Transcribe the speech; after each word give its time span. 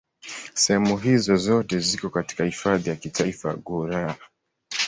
Sehemu 0.55 0.97
hizo 0.97 1.35
zote 1.35 1.79
ziko 1.79 2.09
katika 2.09 2.43
Hifadhi 2.45 2.89
ya 2.89 2.95
Kitaifa 2.95 3.49
ya 3.49 3.55
Gouraya. 3.55 4.15